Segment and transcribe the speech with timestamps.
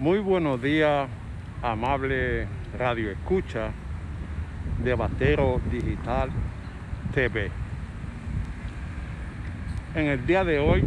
[0.00, 1.10] Muy buenos días,
[1.60, 3.70] amable radio escucha
[4.82, 6.30] de Batero Digital
[7.12, 7.50] TV.
[9.94, 10.86] En el día de hoy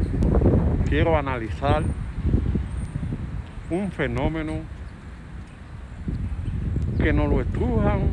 [0.89, 1.83] quiero analizar
[3.69, 4.53] un fenómeno
[6.97, 8.09] que nos lo estrujan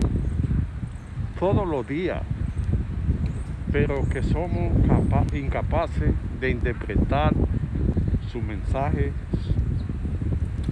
[1.38, 2.20] todos los días,
[3.72, 4.70] pero que somos
[5.32, 7.32] incapaces de interpretar
[8.30, 9.14] su mensaje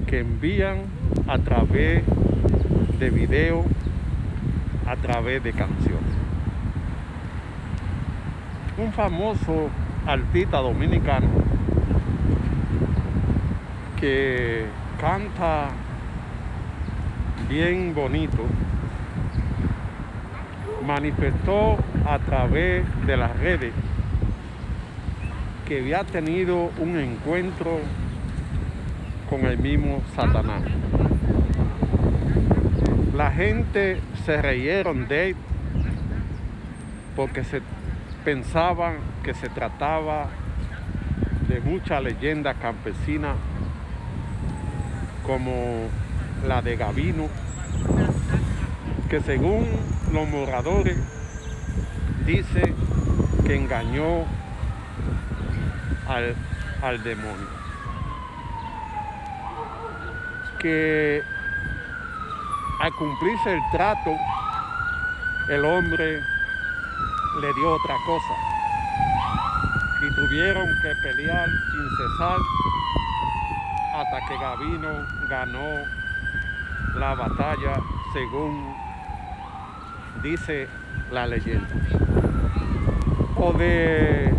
[0.09, 0.85] que envían
[1.27, 2.03] a través
[2.99, 3.67] de videos,
[4.87, 6.03] a través de canciones.
[8.79, 9.69] Un famoso
[10.07, 11.29] artista dominicano
[14.01, 14.65] que
[14.99, 15.69] canta
[17.49, 18.45] bien bonito,
[20.87, 23.73] manifestó a través de las redes
[25.67, 27.81] que había tenido un encuentro
[29.29, 30.63] con el mismo Satanás.
[33.15, 35.37] La gente se reyeron de él
[37.17, 37.61] porque se
[38.25, 40.29] pensaban que se trataba
[41.49, 43.37] de muchas leyendas campesinas
[45.27, 45.89] como
[46.47, 47.29] la de Gavino,
[49.11, 49.67] que según
[50.13, 50.97] los moradores
[52.25, 52.75] dice
[53.45, 54.25] que engañó
[56.07, 56.35] al,
[56.83, 57.58] al demonio.
[60.59, 61.23] Que
[62.81, 64.17] al cumplirse el trato,
[65.49, 66.21] el hombre
[67.41, 68.35] le dio otra cosa.
[70.01, 72.39] Y tuvieron que pelear sin cesar
[73.95, 75.85] hasta que Gavino ganó
[76.97, 77.81] la batalla
[78.13, 78.75] según
[80.23, 80.69] dice
[81.11, 81.69] la leyenda.
[83.37, 84.33] O de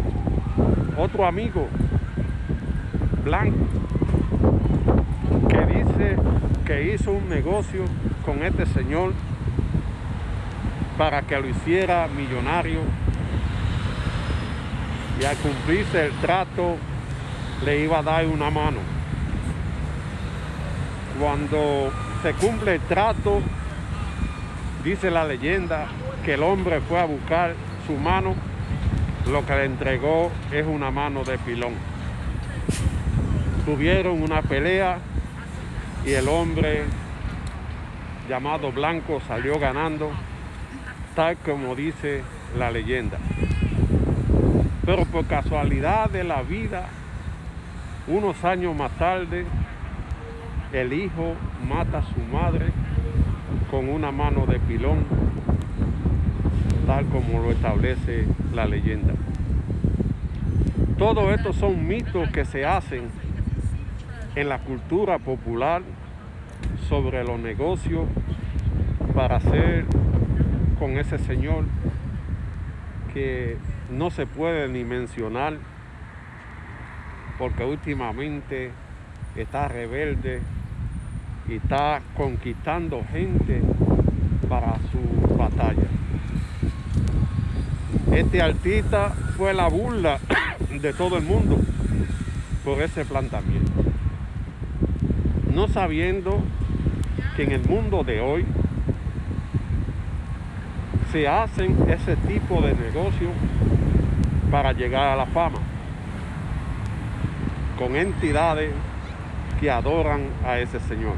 [0.98, 1.68] otro amigo
[3.24, 3.68] blanco
[6.84, 7.84] hizo un negocio
[8.26, 9.14] con este señor
[10.98, 12.82] para que lo hiciera millonario
[15.20, 16.78] y al cumplirse el trato
[17.66, 18.80] le iba a dar una mano.
[21.20, 21.92] Cuando
[22.24, 23.42] se cumple el trato,
[24.84, 25.88] dice la leyenda
[26.24, 27.54] que el hombre fue a buscar
[27.86, 28.36] su mano,
[29.30, 31.74] lo que le entregó es una mano de pilón.
[33.66, 35.00] Tuvieron una pelea
[36.10, 36.86] y el hombre
[38.28, 40.10] llamado Blanco salió ganando,
[41.16, 42.24] tal como dice
[42.58, 43.20] la leyenda.
[44.88, 46.88] Pero por casualidad de la vida,
[48.08, 49.46] unos años más tarde,
[50.74, 51.36] el hijo
[51.68, 52.72] mata a su madre
[53.70, 55.06] con una mano de pilón,
[56.88, 59.14] tal como lo establece la leyenda.
[60.98, 63.12] Todo esto son mitos que se hacen
[64.36, 65.84] en la cultura popular
[66.90, 68.08] sobre los negocios
[69.14, 69.86] para hacer
[70.80, 71.66] con ese señor
[73.14, 73.58] que
[73.92, 75.58] no se puede ni mencionar
[77.38, 78.72] porque últimamente
[79.36, 80.42] está rebelde
[81.48, 83.62] y está conquistando gente
[84.50, 85.88] para su batalla.
[88.12, 90.20] Este artista fue la burla
[90.82, 91.58] de todo el mundo
[92.66, 93.72] por ese planteamiento.
[95.54, 96.44] No sabiendo
[97.40, 98.46] que en el mundo de hoy
[101.10, 103.32] se hacen ese tipo de negocios
[104.52, 105.60] para llegar a la fama
[107.78, 108.72] con entidades
[109.58, 111.14] que adoran a ese Señor.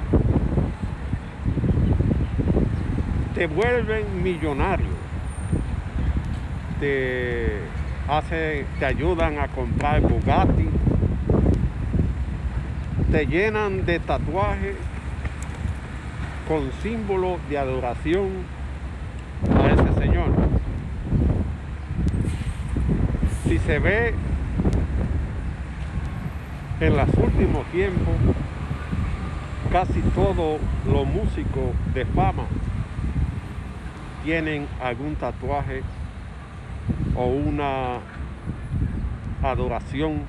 [3.33, 4.93] Te vuelven millonario,
[6.79, 7.61] te,
[8.07, 10.69] hace, te ayudan a comprar Bugatti,
[13.11, 14.75] te llenan de tatuajes
[16.51, 18.27] con símbolos de adoración
[19.57, 20.31] a ese Señor.
[23.45, 24.13] Si se ve
[26.81, 28.15] en los últimos tiempos,
[29.71, 32.43] casi todos los músicos de fama
[34.25, 35.83] tienen algún tatuaje
[37.15, 37.99] o una
[39.41, 40.23] adoración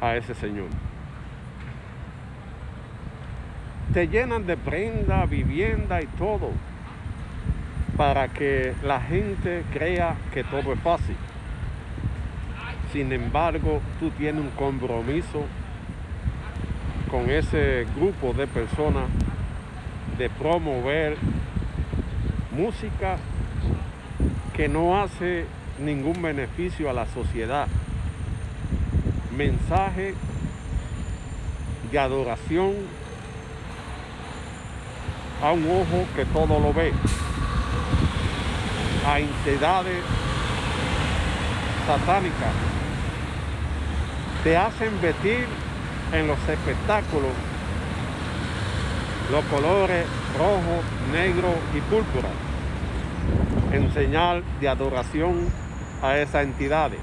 [0.00, 0.68] a ese Señor.
[3.94, 6.50] Te llenan de prenda, vivienda y todo
[7.96, 11.14] para que la gente crea que todo es fácil.
[12.92, 15.44] Sin embargo, tú tienes un compromiso
[17.08, 19.04] con ese grupo de personas
[20.18, 21.16] de promover
[22.50, 23.18] música
[24.56, 25.46] que no hace
[25.78, 27.68] ningún beneficio a la sociedad.
[29.36, 30.14] Mensaje
[31.92, 33.03] de adoración
[35.44, 36.90] a un ojo que todo lo ve,
[39.06, 40.02] a entidades
[41.86, 42.54] satánicas.
[44.42, 45.46] Te hacen vestir
[46.14, 47.32] en los espectáculos
[49.30, 50.06] los colores
[50.38, 50.82] rojo,
[51.12, 52.30] negro y púrpura
[53.72, 55.46] en señal de adoración
[56.02, 57.00] a esas entidades.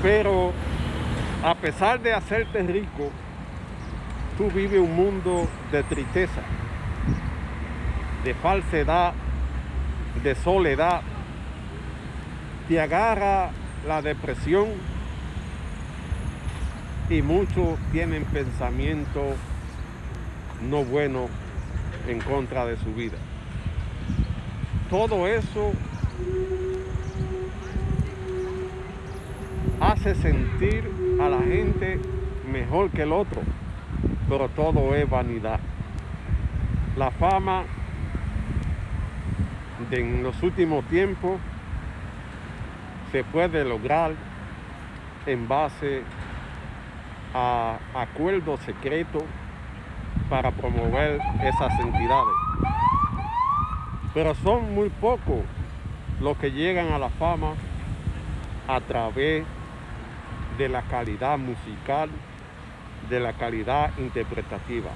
[0.00, 0.52] Pero
[1.42, 3.10] a pesar de hacerte rico,
[4.36, 6.42] tú vives un mundo de tristeza,
[8.24, 9.14] de falsedad,
[10.22, 11.02] de soledad.
[12.68, 13.50] Te agarra
[13.86, 14.66] la depresión
[17.08, 19.36] y muchos tienen pensamientos
[20.68, 21.30] no buenos
[22.08, 23.18] en contra de su vida.
[24.90, 25.72] Todo eso
[29.80, 30.90] hace sentir
[31.20, 32.00] a la gente
[32.50, 33.42] mejor que el otro,
[34.28, 35.60] pero todo es vanidad.
[36.96, 37.64] La fama
[39.90, 41.38] de en los últimos tiempos
[43.12, 44.12] se puede lograr
[45.26, 46.02] en base
[47.34, 49.22] a acuerdos secretos
[50.28, 52.34] para promover esas entidades.
[54.14, 55.40] Pero son muy pocos
[56.20, 57.52] los que llegan a la fama
[58.66, 59.44] a través
[60.58, 62.08] de la calidad musical,
[63.08, 64.90] de la calidad interpretativa.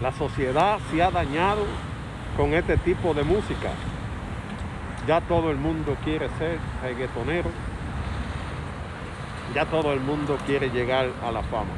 [0.00, 1.64] La sociedad se ha dañado
[2.36, 3.70] con este tipo de música.
[5.06, 7.50] Ya todo el mundo quiere ser reggaetonero.
[9.54, 11.72] Ya todo el mundo quiere llegar a la fama.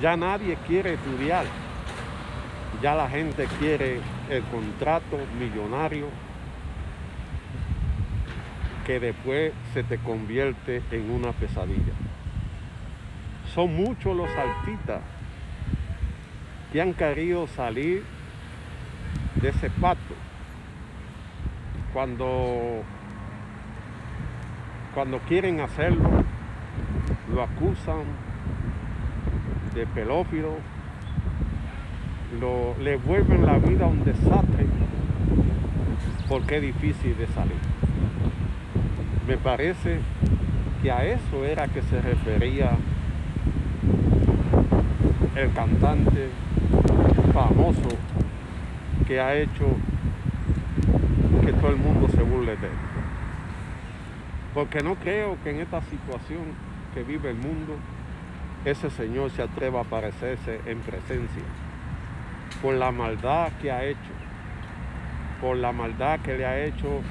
[0.00, 1.46] Ya nadie quiere estudiar.
[2.82, 6.06] Ya la gente quiere el contrato millonario
[8.86, 11.92] que después se te convierte en una pesadilla.
[13.56, 15.00] Son muchos los artistas
[16.70, 18.04] que han querido salir
[19.36, 20.14] de ese pacto.
[21.94, 22.82] Cuando,
[24.94, 26.22] cuando quieren hacerlo,
[27.32, 28.04] lo acusan
[29.74, 30.56] de pelófilo,
[32.38, 34.66] lo, le vuelven la vida un desastre
[36.28, 37.56] porque es difícil de salir.
[39.26, 40.00] Me parece
[40.82, 42.76] que a eso era que se refería
[45.36, 46.30] el cantante
[47.34, 47.90] famoso
[49.06, 49.66] que ha hecho
[51.44, 52.72] que todo el mundo se burle de él.
[54.54, 56.40] Porque no creo que en esta situación
[56.94, 57.76] que vive el mundo,
[58.64, 61.42] ese señor se atreva a aparecerse en presencia
[62.62, 64.12] por la maldad que ha hecho,
[65.42, 67.02] por la maldad que le ha hecho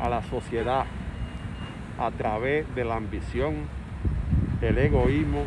[0.00, 0.84] a la sociedad
[1.98, 3.66] a través de la ambición,
[4.60, 5.42] el egoísmo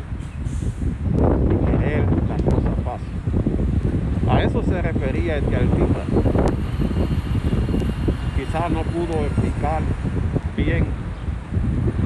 [4.28, 6.00] A eso se refería este artista.
[8.36, 9.82] Quizás no pudo explicar
[10.56, 10.86] bien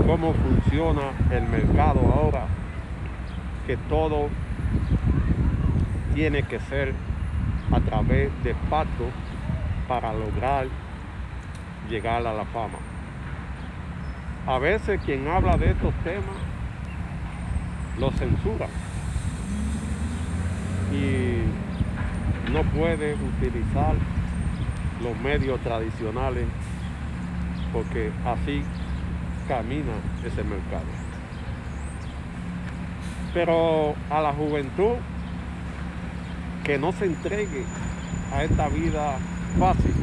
[0.07, 2.47] cómo funciona el mercado ahora,
[3.67, 4.29] que todo
[6.15, 6.95] tiene que ser
[7.73, 9.09] a través de pactos
[9.89, 10.67] para lograr
[11.89, 12.79] llegar a la fama.
[14.47, 16.37] A veces quien habla de estos temas
[17.99, 18.67] lo censura
[20.93, 21.43] y
[22.53, 23.95] no puede utilizar
[25.03, 26.47] los medios tradicionales
[27.73, 28.63] porque así
[29.47, 29.93] camina
[30.25, 30.87] ese mercado.
[33.33, 34.97] Pero a la juventud
[36.65, 37.65] que no se entregue
[38.35, 39.17] a esta vida
[39.59, 39.95] fácil,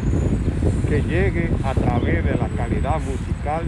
[0.88, 3.66] que llegue a través de la calidad musical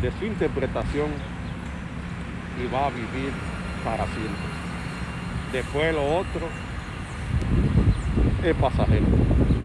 [0.00, 1.08] de su interpretación
[2.62, 3.32] y va a vivir
[3.84, 4.52] para siempre.
[5.52, 6.48] Después lo otro
[8.44, 9.06] es pasajero.